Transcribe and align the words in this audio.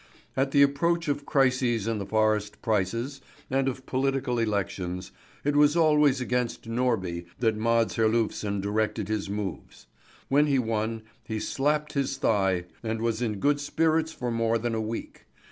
At 0.35 0.49
the 0.49 0.63
approach 0.63 1.07
of 1.07 1.27
crises 1.27 1.85
in 1.85 2.03
forest 2.07 2.59
prices, 2.63 3.21
and 3.51 3.67
of 3.67 3.85
political 3.85 4.39
elections, 4.39 5.11
it 5.43 5.55
was 5.55 5.77
always 5.77 6.19
against 6.19 6.67
Norby 6.67 7.27
that 7.37 7.55
Mads 7.55 7.97
Herlufsen 7.97 8.61
directed 8.61 9.09
his 9.09 9.29
moves. 9.29 9.85
When 10.27 10.47
he 10.47 10.57
won 10.57 11.03
he 11.25 11.39
slapped 11.39 11.93
his 11.93 12.17
thigh 12.17 12.65
and 12.81 12.99
was 12.99 13.21
in 13.21 13.35
good 13.37 13.59
spirits 13.59 14.11
for 14.11 14.31
more 14.31 14.57
than 14.57 14.73
a 14.73 14.81
week. 14.81 15.27